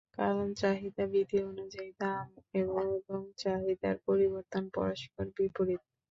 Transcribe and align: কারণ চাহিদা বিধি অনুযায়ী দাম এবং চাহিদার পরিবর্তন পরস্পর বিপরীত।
কারণ 0.17 0.47
চাহিদা 0.55 1.03
বিধি 1.13 1.37
অনুযায়ী 1.49 1.91
দাম 2.01 2.27
এবং 2.61 2.85
চাহিদার 3.37 3.95
পরিবর্তন 4.07 4.63
পরস্পর 4.75 5.25
বিপরীত। 5.37 5.81